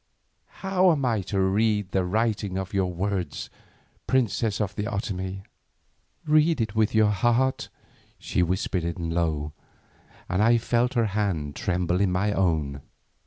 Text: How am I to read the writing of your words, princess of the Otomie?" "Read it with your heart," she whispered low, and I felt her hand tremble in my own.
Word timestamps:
How 0.63 0.91
am 0.91 1.05
I 1.05 1.21
to 1.29 1.39
read 1.39 1.91
the 1.91 2.03
writing 2.03 2.57
of 2.57 2.73
your 2.73 2.91
words, 2.91 3.51
princess 4.07 4.59
of 4.59 4.73
the 4.75 4.85
Otomie?" 4.87 5.43
"Read 6.25 6.59
it 6.59 6.73
with 6.73 6.95
your 6.95 7.11
heart," 7.11 7.69
she 8.17 8.41
whispered 8.41 8.99
low, 8.99 9.53
and 10.27 10.41
I 10.41 10.57
felt 10.57 10.95
her 10.95 11.05
hand 11.05 11.55
tremble 11.55 12.01
in 12.01 12.11
my 12.11 12.31
own. 12.33 12.81